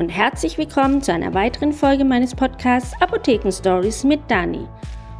Und 0.00 0.08
herzlich 0.08 0.56
willkommen 0.56 1.02
zu 1.02 1.12
einer 1.12 1.34
weiteren 1.34 1.74
Folge 1.74 2.06
meines 2.06 2.34
Podcasts 2.34 2.94
Apotheken 3.02 3.52
Stories 3.52 4.02
mit 4.02 4.20
Dani. 4.28 4.66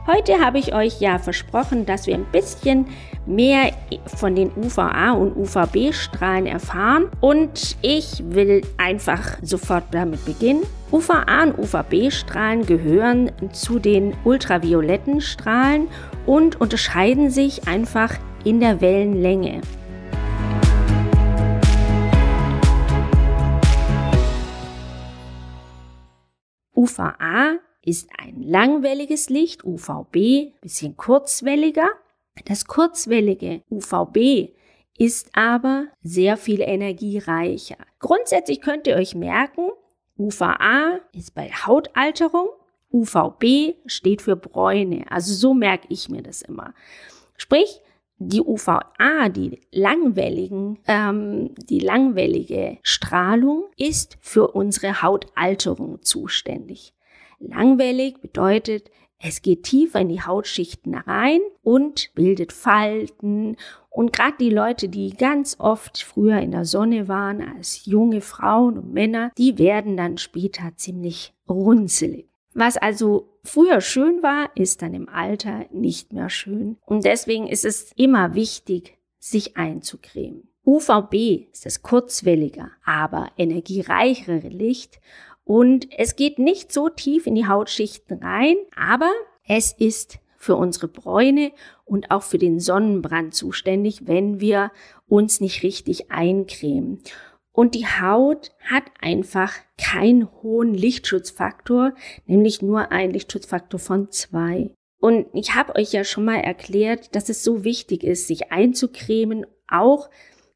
Heute 0.06 0.42
habe 0.42 0.58
ich 0.58 0.74
euch 0.74 1.02
ja 1.02 1.18
versprochen, 1.18 1.84
dass 1.84 2.06
wir 2.06 2.14
ein 2.14 2.24
bisschen 2.32 2.86
mehr 3.26 3.74
von 4.06 4.34
den 4.34 4.50
UVA 4.56 5.12
und 5.12 5.36
UVB-Strahlen 5.36 6.46
erfahren 6.46 7.10
und 7.20 7.76
ich 7.82 8.24
will 8.24 8.62
einfach 8.78 9.36
sofort 9.42 9.84
damit 9.90 10.24
beginnen. 10.24 10.62
UVA 10.90 11.42
und 11.42 11.58
UVB-Strahlen 11.58 12.64
gehören 12.64 13.30
zu 13.52 13.78
den 13.80 14.14
ultravioletten 14.24 15.20
Strahlen 15.20 15.88
und 16.24 16.58
unterscheiden 16.58 17.28
sich 17.28 17.68
einfach 17.68 18.14
in 18.44 18.60
der 18.60 18.80
Wellenlänge. 18.80 19.60
UVA 26.90 27.58
ist 27.82 28.10
ein 28.18 28.42
langwelliges 28.42 29.30
Licht, 29.30 29.64
UVB 29.64 30.52
bisschen 30.60 30.96
kurzwelliger. 30.96 31.88
Das 32.46 32.66
kurzwellige 32.66 33.62
UVB 33.70 34.50
ist 34.98 35.30
aber 35.34 35.86
sehr 36.02 36.36
viel 36.36 36.60
energiereicher. 36.60 37.76
Grundsätzlich 37.98 38.60
könnt 38.60 38.86
ihr 38.86 38.96
euch 38.96 39.14
merken, 39.14 39.70
UVA 40.18 41.00
ist 41.12 41.34
bei 41.34 41.50
Hautalterung, 41.50 42.48
UVB 42.92 43.76
steht 43.86 44.20
für 44.20 44.36
Bräune. 44.36 45.04
Also 45.10 45.32
so 45.32 45.54
merke 45.54 45.86
ich 45.88 46.08
mir 46.08 46.22
das 46.22 46.42
immer. 46.42 46.74
Sprich, 47.36 47.80
die 48.20 48.42
UVA, 48.42 49.28
die 49.30 49.60
langwelligen, 49.72 50.78
ähm, 50.86 51.54
die 51.56 51.80
langwellige 51.80 52.78
Strahlung 52.82 53.64
ist 53.76 54.18
für 54.20 54.48
unsere 54.48 55.02
Hautalterung 55.02 56.02
zuständig. 56.02 56.92
Langwellig 57.38 58.20
bedeutet, 58.20 58.90
es 59.22 59.42
geht 59.42 59.64
tiefer 59.64 60.00
in 60.00 60.08
die 60.08 60.22
Hautschichten 60.22 60.94
rein 60.94 61.40
und 61.62 62.10
bildet 62.14 62.52
Falten. 62.52 63.56
Und 63.90 64.12
gerade 64.12 64.36
die 64.38 64.50
Leute, 64.50 64.88
die 64.88 65.10
ganz 65.10 65.56
oft 65.58 66.02
früher 66.02 66.38
in 66.40 66.52
der 66.52 66.64
Sonne 66.64 67.08
waren, 67.08 67.42
als 67.42 67.84
junge 67.84 68.20
Frauen 68.22 68.78
und 68.78 68.92
Männer, 68.92 69.30
die 69.36 69.58
werden 69.58 69.96
dann 69.96 70.16
später 70.16 70.72
ziemlich 70.76 71.34
runzelig. 71.48 72.29
Was 72.52 72.76
also 72.76 73.38
früher 73.44 73.80
schön 73.80 74.22
war, 74.22 74.50
ist 74.56 74.82
dann 74.82 74.94
im 74.94 75.08
Alter 75.08 75.66
nicht 75.72 76.12
mehr 76.12 76.30
schön. 76.30 76.76
Und 76.84 77.04
deswegen 77.04 77.46
ist 77.46 77.64
es 77.64 77.92
immer 77.96 78.34
wichtig, 78.34 78.98
sich 79.18 79.56
einzucremen. 79.56 80.48
UVB 80.66 81.48
ist 81.52 81.66
das 81.66 81.82
kurzwelliger, 81.82 82.70
aber 82.84 83.30
energiereichere 83.36 84.48
Licht 84.48 85.00
und 85.44 85.88
es 85.98 86.16
geht 86.16 86.38
nicht 86.38 86.72
so 86.72 86.88
tief 86.88 87.26
in 87.26 87.34
die 87.34 87.48
Hautschichten 87.48 88.22
rein, 88.22 88.56
aber 88.76 89.10
es 89.44 89.72
ist 89.72 90.20
für 90.36 90.54
unsere 90.54 90.86
Bräune 90.86 91.52
und 91.84 92.10
auch 92.10 92.22
für 92.22 92.38
den 92.38 92.60
Sonnenbrand 92.60 93.34
zuständig, 93.34 94.06
wenn 94.06 94.40
wir 94.40 94.70
uns 95.08 95.40
nicht 95.40 95.62
richtig 95.62 96.10
eincremen. 96.10 97.02
Und 97.60 97.74
die 97.74 97.84
Haut 97.84 98.52
hat 98.70 98.84
einfach 99.02 99.52
keinen 99.76 100.32
hohen 100.40 100.72
Lichtschutzfaktor, 100.72 101.92
nämlich 102.24 102.62
nur 102.62 102.90
einen 102.90 103.12
Lichtschutzfaktor 103.12 103.78
von 103.78 104.10
zwei. 104.10 104.70
Und 104.98 105.26
ich 105.34 105.54
habe 105.54 105.76
euch 105.76 105.92
ja 105.92 106.04
schon 106.04 106.24
mal 106.24 106.38
erklärt, 106.38 107.14
dass 107.14 107.28
es 107.28 107.44
so 107.44 107.62
wichtig 107.62 108.02
ist, 108.02 108.28
sich 108.28 108.50
einzucremen, 108.50 109.44
auch 109.68 110.08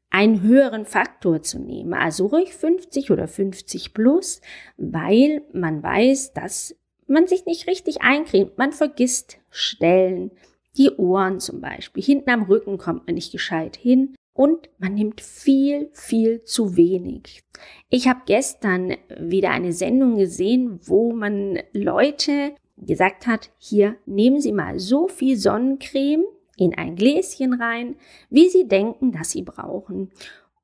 einen 0.09 0.41
höheren 0.41 0.87
Faktor 0.87 1.43
zu 1.43 1.59
nehmen, 1.59 1.93
also 1.93 2.25
ruhig 2.25 2.55
50 2.55 3.11
oder 3.11 3.27
50 3.27 3.93
plus, 3.93 4.41
weil 4.77 5.43
man 5.53 5.83
weiß, 5.83 6.33
dass 6.33 6.75
man 7.05 7.27
sich 7.27 7.45
nicht 7.45 7.67
richtig 7.67 8.01
eincremt. 8.01 8.57
Man 8.57 8.71
vergisst 8.71 9.37
Stellen, 9.51 10.31
die 10.75 10.89
Ohren 10.89 11.39
zum 11.39 11.61
Beispiel. 11.61 12.01
Hinten 12.01 12.31
am 12.31 12.45
Rücken 12.45 12.79
kommt 12.79 13.05
man 13.05 13.13
nicht 13.13 13.31
gescheit 13.31 13.75
hin 13.75 14.15
und 14.35 14.69
man 14.77 14.93
nimmt 14.93 15.21
viel, 15.21 15.89
viel 15.93 16.43
zu 16.43 16.75
wenig. 16.75 17.43
Ich 17.89 18.07
habe 18.07 18.19
gestern 18.25 18.95
wieder 19.17 19.51
eine 19.51 19.71
Sendung 19.71 20.17
gesehen, 20.17 20.79
wo 20.83 21.13
man 21.13 21.59
Leute 21.71 22.53
gesagt 22.75 23.27
hat, 23.27 23.49
hier 23.57 23.95
nehmen 24.05 24.41
Sie 24.41 24.51
mal 24.51 24.77
so 24.77 25.07
viel 25.07 25.37
Sonnencreme 25.37 26.25
in 26.57 26.77
ein 26.77 26.97
Gläschen 26.97 27.53
rein, 27.53 27.95
wie 28.29 28.49
Sie 28.49 28.67
denken, 28.67 29.13
dass 29.13 29.31
Sie 29.31 29.41
brauchen. 29.41 30.11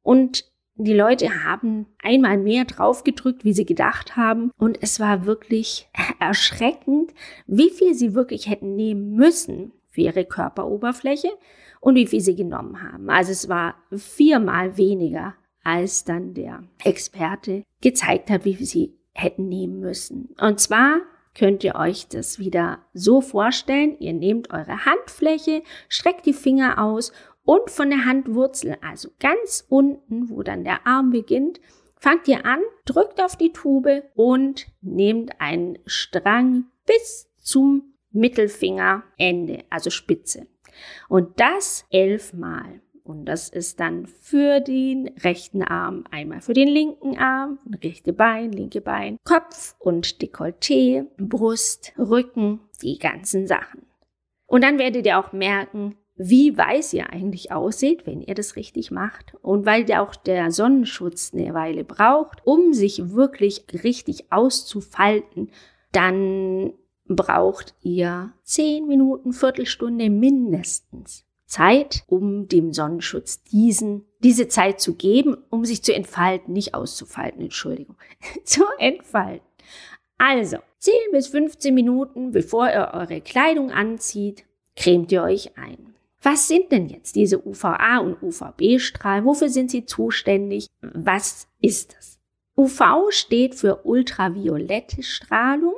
Und 0.03 0.51
die 0.75 0.93
Leute 0.93 1.45
haben 1.45 1.85
einmal 2.03 2.37
mehr 2.37 2.65
draufgedrückt, 2.65 3.45
wie 3.45 3.53
sie 3.53 3.65
gedacht 3.65 4.15
haben. 4.15 4.51
Und 4.57 4.79
es 4.81 4.99
war 4.99 5.25
wirklich 5.25 5.87
erschreckend, 6.19 7.13
wie 7.45 7.69
viel 7.69 7.93
sie 7.93 8.15
wirklich 8.15 8.49
hätten 8.49 8.75
nehmen 8.75 9.15
müssen 9.15 9.73
für 9.91 10.01
ihre 10.01 10.25
Körperoberfläche 10.25 11.29
und 11.79 11.95
wie 11.95 12.07
viel 12.07 12.21
sie 12.21 12.35
genommen 12.35 12.81
haben. 12.81 13.09
Also 13.09 13.31
es 13.31 13.49
war 13.49 13.75
viermal 13.91 14.77
weniger, 14.77 15.35
als 15.63 16.03
dann 16.03 16.33
der 16.33 16.63
Experte 16.83 17.63
gezeigt 17.81 18.29
hat, 18.29 18.45
wie 18.45 18.55
viel 18.55 18.65
sie 18.65 18.97
hätten 19.13 19.47
nehmen 19.47 19.79
müssen. 19.79 20.33
Und 20.39 20.59
zwar 20.59 21.01
könnt 21.37 21.63
ihr 21.63 21.75
euch 21.75 22.07
das 22.07 22.39
wieder 22.39 22.79
so 22.93 23.21
vorstellen. 23.21 23.97
Ihr 23.99 24.13
nehmt 24.13 24.51
eure 24.51 24.85
Handfläche, 24.85 25.63
streckt 25.87 26.25
die 26.25 26.33
Finger 26.33 26.81
aus 26.83 27.11
und 27.43 27.69
von 27.69 27.89
der 27.89 28.05
Handwurzel, 28.05 28.77
also 28.81 29.09
ganz 29.19 29.65
unten, 29.67 30.29
wo 30.29 30.43
dann 30.43 30.63
der 30.63 30.85
Arm 30.85 31.11
beginnt, 31.11 31.59
fangt 31.95 32.27
ihr 32.27 32.45
an, 32.45 32.59
drückt 32.85 33.21
auf 33.21 33.35
die 33.35 33.51
Tube 33.51 34.03
und 34.15 34.67
nehmt 34.81 35.39
einen 35.39 35.79
Strang 35.85 36.65
bis 36.85 37.29
zum 37.39 37.90
Mittelfingerende, 38.11 39.63
also 39.69 39.89
Spitze. 39.89 40.47
Und 41.09 41.39
das 41.39 41.85
elfmal. 41.89 42.81
Und 43.03 43.25
das 43.25 43.49
ist 43.49 43.79
dann 43.79 44.05
für 44.05 44.59
den 44.59 45.09
rechten 45.23 45.63
Arm, 45.63 46.05
einmal 46.11 46.41
für 46.41 46.53
den 46.53 46.67
linken 46.67 47.17
Arm, 47.17 47.59
rechte 47.83 48.13
Bein, 48.13 48.51
linke 48.51 48.79
Bein, 48.79 49.17
Kopf 49.23 49.75
und 49.79 50.21
Dekolleté, 50.21 51.07
Brust, 51.17 51.93
Rücken, 51.97 52.61
die 52.81 52.99
ganzen 52.99 53.47
Sachen. 53.47 53.85
Und 54.45 54.63
dann 54.63 54.79
werdet 54.79 55.05
ihr 55.05 55.17
auch 55.17 55.33
merken, 55.33 55.97
wie 56.15 56.55
weiß 56.55 56.93
ihr 56.93 57.09
eigentlich 57.09 57.51
aussieht, 57.51 58.05
wenn 58.05 58.21
ihr 58.21 58.35
das 58.35 58.55
richtig 58.55 58.91
macht. 58.91 59.33
Und 59.41 59.65
weil 59.65 59.89
ja 59.89 60.03
auch 60.03 60.15
der 60.15 60.51
Sonnenschutz 60.51 61.31
eine 61.33 61.53
Weile 61.53 61.83
braucht, 61.83 62.45
um 62.45 62.73
sich 62.73 63.11
wirklich 63.11 63.65
richtig 63.83 64.31
auszufalten, 64.31 65.49
dann 65.91 66.73
braucht 67.15 67.75
ihr 67.81 68.33
zehn 68.43 68.87
Minuten, 68.87 69.33
Viertelstunde 69.33 70.09
mindestens 70.09 71.25
Zeit, 71.45 72.03
um 72.07 72.47
dem 72.47 72.71
Sonnenschutz 72.71 73.43
diesen, 73.43 74.05
diese 74.19 74.47
Zeit 74.47 74.79
zu 74.79 74.95
geben, 74.95 75.35
um 75.49 75.65
sich 75.65 75.83
zu 75.83 75.93
entfalten, 75.93 76.53
nicht 76.53 76.73
auszufalten, 76.73 77.41
Entschuldigung, 77.41 77.97
zu 78.45 78.63
entfalten. 78.79 79.45
Also, 80.17 80.57
10 80.79 80.93
bis 81.11 81.27
15 81.27 81.73
Minuten, 81.73 82.31
bevor 82.31 82.69
ihr 82.69 82.91
eure 82.93 83.21
Kleidung 83.21 83.71
anzieht, 83.71 84.45
cremt 84.75 85.11
ihr 85.11 85.23
euch 85.23 85.57
ein. 85.57 85.93
Was 86.21 86.47
sind 86.47 86.71
denn 86.71 86.87
jetzt 86.87 87.15
diese 87.15 87.45
UVA 87.45 87.97
und 87.97 88.21
UVB-Strahlen? 88.21 89.25
Wofür 89.25 89.49
sind 89.49 89.71
sie 89.71 89.85
zuständig? 89.85 90.67
Was 90.81 91.47
ist 91.59 91.95
es? 91.99 92.19
UV 92.55 93.09
steht 93.09 93.55
für 93.55 93.85
ultraviolette 93.85 95.01
Strahlung 95.01 95.73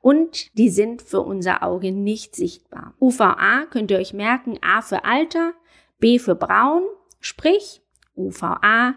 und 0.00 0.56
die 0.56 0.70
sind 0.70 1.02
für 1.02 1.20
unser 1.20 1.62
Auge 1.62 1.92
nicht 1.92 2.36
sichtbar. 2.36 2.94
UVA 3.00 3.66
könnt 3.70 3.90
ihr 3.90 3.98
euch 3.98 4.12
merken, 4.12 4.58
A 4.62 4.82
für 4.82 5.04
Alter, 5.04 5.52
B 5.98 6.18
für 6.18 6.34
Braun, 6.34 6.82
sprich 7.20 7.82
UVA 8.16 8.94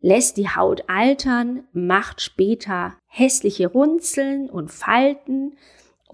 lässt 0.00 0.36
die 0.36 0.50
Haut 0.50 0.84
altern, 0.88 1.64
macht 1.72 2.20
später 2.20 2.94
hässliche 3.06 3.68
Runzeln 3.68 4.50
und 4.50 4.70
Falten, 4.70 5.56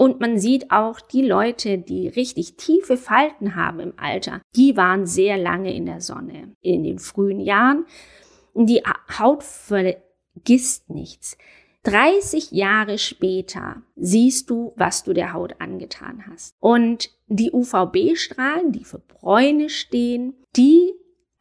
und 0.00 0.18
man 0.18 0.38
sieht 0.38 0.70
auch, 0.70 0.98
die 0.98 1.20
Leute, 1.20 1.76
die 1.76 2.08
richtig 2.08 2.56
tiefe 2.56 2.96
Falten 2.96 3.54
haben 3.54 3.80
im 3.80 3.92
Alter, 3.98 4.40
die 4.56 4.74
waren 4.74 5.04
sehr 5.04 5.36
lange 5.36 5.74
in 5.74 5.84
der 5.84 6.00
Sonne 6.00 6.56
in 6.62 6.84
den 6.84 6.98
frühen 6.98 7.38
Jahren. 7.38 7.84
Die 8.54 8.82
Haut 9.18 9.42
vergisst 9.42 10.88
nichts. 10.88 11.36
30 11.84 12.50
Jahre 12.50 12.98
später 12.98 13.82
siehst 13.96 14.50
du, 14.50 14.72
was 14.76 15.04
du 15.04 15.12
der 15.12 15.32
Haut 15.32 15.60
angetan 15.60 16.24
hast. 16.30 16.54
Und 16.60 17.10
die 17.26 17.52
UVB-Strahlen, 17.52 18.72
die 18.72 18.84
für 18.84 18.98
Bräune 18.98 19.70
stehen, 19.70 20.34
die 20.56 20.92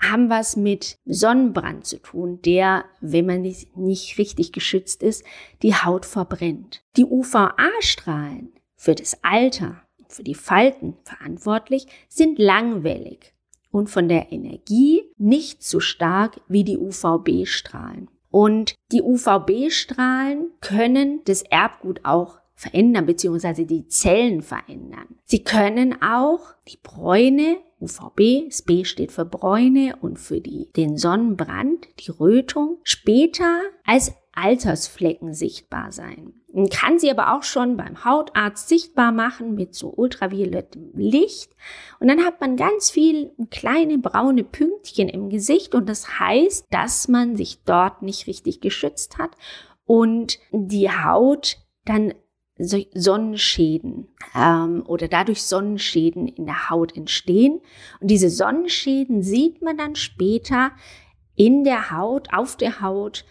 haben 0.02 0.30
was 0.30 0.56
mit 0.56 0.98
Sonnenbrand 1.06 1.86
zu 1.86 2.02
tun, 2.02 2.42
der, 2.44 2.86
wenn 3.02 3.26
man 3.26 3.42
nicht 3.42 4.18
richtig 4.18 4.54
geschützt 4.54 5.04
ist, 5.04 5.26
die 5.62 5.76
Haut 5.76 6.06
verbrennt. 6.06 6.84
Die 6.96 7.04
UVA-Strahlen 7.04 8.54
für 8.76 8.96
das 8.96 9.22
Alter, 9.24 9.82
für 10.08 10.24
die 10.24 10.36
Falten 10.36 10.96
verantwortlich, 11.04 11.88
sind 12.08 12.40
langwellig 12.40 13.34
und 13.72 13.90
von 13.90 14.08
der 14.08 14.32
Energie 14.32 15.04
nicht 15.18 15.64
so 15.64 15.82
stark 15.82 16.40
wie 16.48 16.64
die 16.64 16.78
UVB-Strahlen. 16.78 18.10
Und 18.32 18.76
die 18.92 19.02
UVB-Strahlen 19.02 20.52
können 20.62 21.22
das 21.26 21.42
Erbgut 21.42 22.02
auch 22.04 22.40
verändern, 22.60 23.06
beziehungsweise 23.06 23.66
die 23.66 23.88
Zellen 23.88 24.42
verändern. 24.42 25.08
Sie 25.24 25.44
können 25.44 26.02
auch 26.02 26.42
die 26.68 26.78
Bräune, 26.84 27.58
UVB, 27.80 28.48
das 28.50 28.62
B 28.64 28.84
steht 28.84 29.14
für 29.14 29.26
Bräune 29.26 29.96
und 30.02 30.20
für 30.20 30.42
die, 30.42 30.70
den 30.76 30.98
Sonnenbrand, 30.98 31.88
die 32.00 32.12
Rötung, 32.12 32.78
später 32.84 33.62
als 33.86 34.14
Altersflecken 34.42 35.34
sichtbar 35.34 35.92
sein. 35.92 36.34
Man 36.52 36.70
kann 36.70 36.98
sie 37.00 37.12
aber 37.12 37.36
auch 37.36 37.44
schon 37.44 37.78
beim 37.78 38.04
Hautarzt 38.04 38.70
sichtbar 38.70 39.12
machen 39.12 39.56
mit 39.56 39.76
so 39.76 39.94
ultraviolettem 39.96 40.92
Licht. 40.94 41.56
Und 42.00 42.08
dann 42.08 42.26
hat 42.26 42.42
man 42.42 42.56
ganz 42.56 42.90
viel 42.90 43.32
kleine 43.52 43.98
braune 43.98 44.44
Pünktchen 44.44 45.10
im 45.10 45.30
Gesicht 45.30 45.76
und 45.76 45.88
das 45.88 46.20
heißt, 46.20 46.68
dass 46.72 47.08
man 47.08 47.36
sich 47.36 47.64
dort 47.64 48.02
nicht 48.02 48.28
richtig 48.28 48.62
geschützt 48.62 49.18
hat 49.18 49.32
und 49.86 50.40
die 50.52 50.90
Haut 50.90 51.58
dann 51.86 52.14
Sonnenschäden 52.60 54.10
ähm, 54.36 54.84
oder 54.86 55.08
dadurch 55.08 55.44
Sonnenschäden 55.44 56.28
in 56.28 56.46
der 56.46 56.70
Haut 56.70 56.96
entstehen. 56.96 57.62
Und 58.02 58.12
diese 58.12 58.30
Sonnenschäden 58.30 59.24
sieht 59.24 59.62
man 59.62 59.78
dann 59.78 59.96
später 59.96 60.72
in 61.36 61.64
der 61.64 61.92
Haut, 61.92 62.34
auf 62.34 62.58
der 62.58 62.82
Haut 62.82 63.24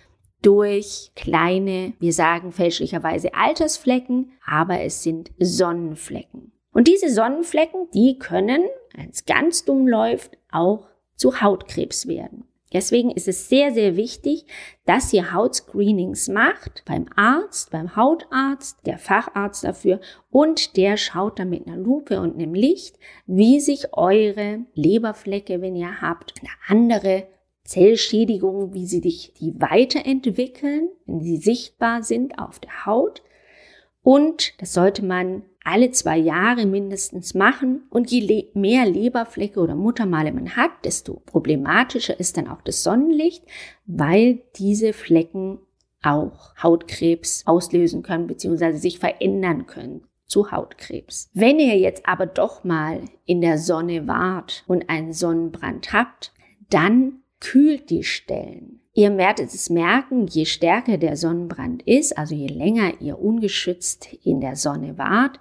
durch 0.43 1.11
kleine, 1.17 1.95
wir 1.99 2.13
sagen 2.13 2.53
fälschlicherweise 2.53 3.35
Altersflecken, 3.35 4.33
aber 4.47 4.81
es 4.81 5.03
sind 5.03 5.31
Sonnenflecken. 5.39 6.53
Und 6.73 6.87
diese 6.87 7.11
Sonnenflecken, 7.11 7.89
die 7.93 8.19
können, 8.19 8.63
wenn 8.95 9.11
es 9.11 9.25
ganz 9.25 9.65
dumm 9.65 9.89
läuft, 9.89 10.39
auch 10.51 10.87
zu 11.17 11.41
Hautkrebs 11.41 12.07
werden. 12.07 12.45
Deswegen 12.73 13.11
ist 13.11 13.29
es 13.29 13.49
sehr, 13.49 13.73
sehr 13.73 13.97
wichtig, 13.97 14.45
dass 14.85 15.13
ihr 15.13 15.33
Hautscreenings 15.33 16.29
macht 16.29 16.85
beim 16.85 17.07
Arzt, 17.17 17.71
beim 17.71 17.97
Hautarzt, 17.97 18.87
der 18.87 18.99
Facharzt 18.99 19.65
dafür 19.65 20.01
und 20.31 20.77
der 20.77 20.99
schaut 20.99 21.39
dann 21.39 21.49
mit 21.49 21.67
einer 21.67 21.79
Lupe 21.79 22.21
und 22.21 22.35
einem 22.35 22.53
Licht, 22.53 22.99
wie 23.27 23.61
sich 23.61 23.95
eure 23.95 24.61
Leberflecke, 24.75 25.63
wenn 25.63 25.77
ihr 25.77 26.03
habt, 26.03 26.35
eine 26.41 26.51
andere 26.69 27.27
Zellschädigungen, 27.69 28.73
wie 28.73 28.87
sie 28.87 29.03
dich, 29.03 29.35
die 29.39 29.61
weiterentwickeln, 29.61 30.89
wenn 31.05 31.21
sie 31.21 31.37
sichtbar 31.37 32.03
sind 32.03 32.39
auf 32.39 32.59
der 32.59 32.87
Haut. 32.87 33.23
Und 34.03 34.59
das 34.59 34.73
sollte 34.73 35.05
man 35.05 35.43
alle 35.65 35.91
zwei 35.91 36.17
Jahre 36.17 36.65
mindestens 36.65 37.35
machen. 37.35 37.83
Und 37.91 38.11
je 38.11 38.49
mehr 38.55 38.87
Leberflecke 38.87 39.61
oder 39.61 39.75
Muttermale 39.75 40.33
man 40.33 40.57
hat, 40.57 40.71
desto 40.85 41.21
problematischer 41.27 42.19
ist 42.19 42.39
dann 42.39 42.49
auch 42.49 42.63
das 42.63 42.83
Sonnenlicht, 42.83 43.45
weil 43.85 44.41
diese 44.57 44.95
Flecken 44.95 45.59
auch 46.03 46.55
Hautkrebs 46.63 47.43
auslösen 47.47 48.03
können 48.03 48.29
bzw. 48.29 48.79
sich 48.79 48.99
verändern 48.99 49.67
können 49.67 50.05
zu 50.25 50.53
Hautkrebs. 50.53 51.29
Wenn 51.35 51.59
ihr 51.59 51.77
jetzt 51.77 52.09
aber 52.09 52.25
doch 52.25 52.65
mal 52.65 53.03
in 53.27 53.43
der 53.43 53.59
Sonne 53.59 54.07
wart 54.07 54.65
und 54.69 54.89
einen 54.89 55.13
Sonnenbrand 55.13 55.93
habt, 55.93 56.33
dann 56.71 57.21
kühlt 57.41 57.91
die 57.91 58.05
Stellen. 58.05 58.81
Ihr 58.95 59.17
werdet 59.17 59.55
es 59.55 59.71
merken, 59.71 60.27
je 60.27 60.45
stärker 60.45 60.99
der 60.99 61.17
Sonnenbrand 61.17 61.83
ist, 61.85 62.19
also 62.19 62.35
je 62.35 62.49
länger 62.49 63.01
ihr 63.01 63.19
ungeschützt 63.19 64.09
in 64.25 64.41
der 64.41 64.57
Sonne 64.57 64.99
wart, 64.99 65.39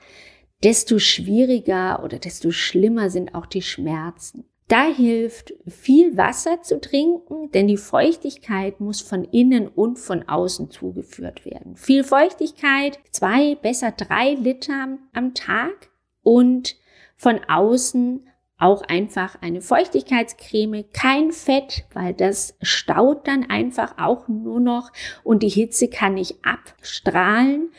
desto 0.64 1.00
schwieriger 1.00 2.04
oder 2.04 2.20
desto 2.20 2.52
schlimmer 2.52 3.10
sind 3.10 3.34
auch 3.34 3.46
die 3.46 3.62
Schmerzen. 3.62 4.46
Da 4.68 4.86
hilft 4.88 5.54
viel 5.66 6.18
Wasser 6.18 6.62
zu 6.62 6.82
trinken, 6.82 7.52
denn 7.52 7.68
die 7.68 7.78
Feuchtigkeit 7.78 8.82
muss 8.82 9.00
von 9.00 9.24
innen 9.24 9.68
und 9.68 9.98
von 9.98 10.28
außen 10.28 10.70
zugeführt 10.72 11.46
werden. 11.46 11.78
Viel 11.78 12.04
Feuchtigkeit, 12.04 13.00
zwei, 13.12 13.56
besser 13.56 13.92
drei 13.92 14.34
Liter 14.34 14.98
am 15.14 15.34
Tag 15.34 15.90
und 16.22 16.76
von 17.16 17.40
außen 17.48 18.28
auch 18.58 18.82
einfach 18.82 19.42
eine 19.42 19.62
Feuchtigkeitscreme, 19.62 20.86
kein 20.92 21.32
Fett, 21.32 21.86
weil 21.94 22.14
das 22.14 22.58
staut 22.62 23.28
dann 23.28 23.50
einfach 23.50 23.98
auch 23.98 24.28
nur 24.28 24.60
noch 24.60 24.92
und 25.24 25.44
die 25.44 25.50
Hitze 25.50 25.90
kann 25.90 26.16
nicht 26.16 26.38
abstrahlen. 26.44 27.70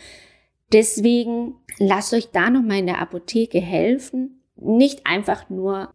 Deswegen 0.72 1.56
lasst 1.78 2.14
euch 2.14 2.30
da 2.30 2.50
noch 2.50 2.62
mal 2.62 2.78
in 2.78 2.86
der 2.86 3.00
Apotheke 3.00 3.60
helfen. 3.60 4.42
Nicht 4.56 5.06
einfach 5.06 5.48
nur 5.50 5.90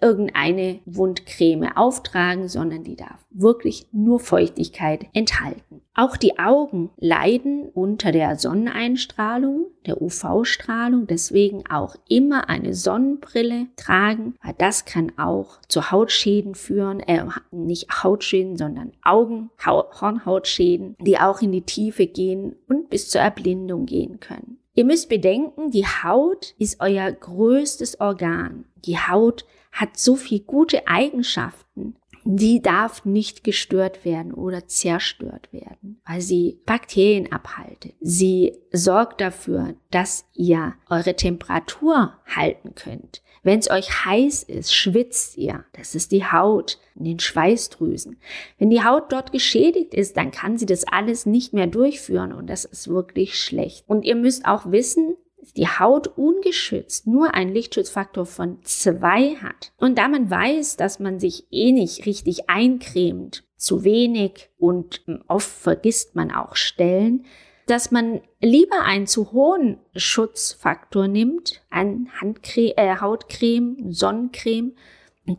irgendeine 0.00 0.80
Wundcreme 0.86 1.76
auftragen, 1.76 2.48
sondern 2.48 2.84
die 2.84 2.96
darf 2.96 3.24
wirklich 3.30 3.86
nur 3.92 4.18
Feuchtigkeit 4.18 5.06
enthalten. 5.12 5.82
Auch 5.94 6.16
die 6.16 6.38
Augen 6.38 6.90
leiden 6.96 7.68
unter 7.68 8.10
der 8.10 8.36
Sonneneinstrahlung, 8.36 9.66
der 9.86 10.00
UV-Strahlung, 10.00 11.06
deswegen 11.06 11.64
auch 11.68 11.96
immer 12.08 12.48
eine 12.48 12.74
Sonnenbrille 12.74 13.66
tragen, 13.76 14.34
weil 14.42 14.54
das 14.56 14.84
kann 14.84 15.12
auch 15.18 15.60
zu 15.68 15.90
Hautschäden 15.90 16.54
führen, 16.54 17.00
äh, 17.00 17.24
nicht 17.50 18.02
Hautschäden, 18.02 18.56
sondern 18.56 18.92
Augen, 19.02 19.50
Hornhautschäden, 19.64 20.96
die 21.00 21.18
auch 21.18 21.42
in 21.42 21.52
die 21.52 21.66
Tiefe 21.66 22.06
gehen 22.06 22.56
und 22.68 22.88
bis 22.88 23.10
zur 23.10 23.20
Erblindung 23.20 23.86
gehen 23.86 24.20
können. 24.20 24.60
Ihr 24.74 24.84
müsst 24.84 25.08
bedenken, 25.08 25.70
die 25.70 25.84
Haut 25.84 26.54
ist 26.58 26.80
euer 26.80 27.10
größtes 27.10 28.00
Organ. 28.00 28.64
Die 28.84 28.98
Haut 28.98 29.44
hat 29.72 29.96
so 29.96 30.16
viel 30.16 30.40
gute 30.40 30.86
Eigenschaften, 30.88 31.96
die 32.24 32.60
darf 32.60 33.04
nicht 33.04 33.44
gestört 33.44 34.04
werden 34.04 34.34
oder 34.34 34.66
zerstört 34.66 35.52
werden, 35.52 36.00
weil 36.06 36.20
sie 36.20 36.60
Bakterien 36.66 37.32
abhaltet. 37.32 37.94
Sie 38.00 38.52
sorgt 38.72 39.20
dafür, 39.20 39.74
dass 39.90 40.26
ihr 40.34 40.74
eure 40.88 41.16
Temperatur 41.16 42.18
halten 42.26 42.74
könnt. 42.74 43.22
Wenn 43.42 43.58
es 43.58 43.70
euch 43.70 44.04
heiß 44.04 44.42
ist, 44.42 44.74
schwitzt 44.74 45.38
ihr. 45.38 45.64
Das 45.72 45.94
ist 45.94 46.12
die 46.12 46.26
Haut 46.26 46.78
in 46.94 47.04
den 47.04 47.20
Schweißdrüsen. 47.20 48.18
Wenn 48.58 48.68
die 48.68 48.84
Haut 48.84 49.12
dort 49.12 49.32
geschädigt 49.32 49.94
ist, 49.94 50.18
dann 50.18 50.30
kann 50.30 50.58
sie 50.58 50.66
das 50.66 50.84
alles 50.84 51.24
nicht 51.24 51.54
mehr 51.54 51.66
durchführen 51.66 52.32
und 52.32 52.48
das 52.48 52.66
ist 52.66 52.88
wirklich 52.88 53.42
schlecht. 53.42 53.84
Und 53.88 54.04
ihr 54.04 54.14
müsst 54.14 54.44
auch 54.44 54.70
wissen, 54.70 55.16
die 55.56 55.68
Haut 55.68 56.06
ungeschützt 56.06 57.06
nur 57.06 57.34
einen 57.34 57.52
Lichtschutzfaktor 57.52 58.26
von 58.26 58.58
zwei 58.62 59.36
hat 59.36 59.72
und 59.78 59.98
da 59.98 60.08
man 60.08 60.30
weiß, 60.30 60.76
dass 60.76 61.00
man 61.00 61.18
sich 61.18 61.46
eh 61.50 61.72
nicht 61.72 62.06
richtig 62.06 62.48
eincremt, 62.48 63.44
zu 63.56 63.84
wenig 63.84 64.50
und 64.58 65.02
oft 65.28 65.50
vergisst 65.50 66.14
man 66.14 66.30
auch 66.30 66.56
Stellen, 66.56 67.24
dass 67.66 67.90
man 67.90 68.20
lieber 68.40 68.82
einen 68.82 69.06
zu 69.06 69.32
hohen 69.32 69.78
Schutzfaktor 69.94 71.06
nimmt, 71.06 71.62
ein 71.70 72.08
Handcreme, 72.20 72.72
äh, 72.76 72.96
Hautcreme, 73.00 73.92
Sonnencreme, 73.92 74.72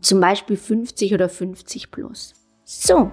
zum 0.00 0.20
Beispiel 0.20 0.56
50 0.56 1.12
oder 1.12 1.28
50 1.28 1.90
plus. 1.90 2.34
So, 2.64 3.10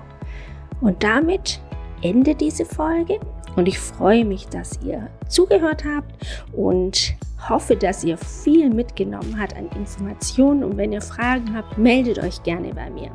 und 0.80 1.04
damit 1.04 1.60
endet 2.02 2.40
diese 2.40 2.66
Folge. 2.66 3.20
Und 3.56 3.68
ich 3.68 3.80
freue 3.80 4.26
mich, 4.26 4.48
dass 4.48 4.80
ihr 4.84 5.10
zugehört 5.28 5.84
habt 5.86 6.14
und 6.54 7.16
hoffe, 7.48 7.76
dass 7.76 8.04
ihr 8.04 8.18
viel 8.18 8.70
mitgenommen 8.70 9.40
habt 9.40 9.56
an 9.56 9.70
Informationen. 9.76 10.64
Und 10.64 10.78
wenn 10.78 10.92
ihr 10.92 11.02
Fragen 11.02 11.56
habt, 11.56 11.78
meldet 11.78 12.20
euch 12.20 12.44
gerne 12.44 12.74
bei 12.74 12.90
mir. 12.90 13.12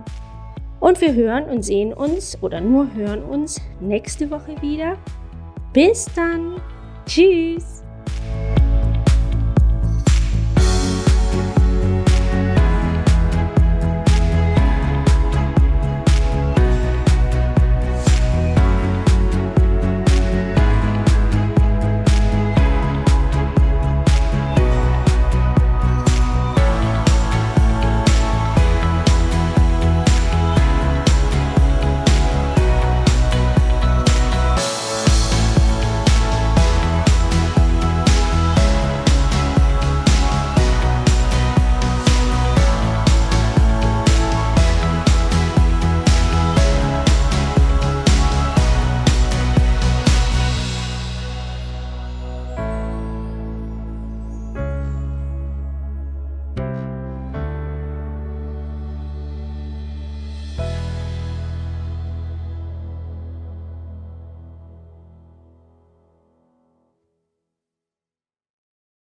Und 0.81 1.01
wir 1.01 1.15
hören 1.15 1.45
und 1.45 1.63
sehen 1.63 1.93
uns 1.93 2.37
oder 2.43 2.61
nur 2.61 2.93
hören 2.95 3.23
uns 3.23 3.61
nächste 3.81 4.31
Woche 4.31 4.61
wieder. 4.61 4.99
Bis 5.73 6.07
dann. 6.15 6.61
Tschüss. 7.07 7.84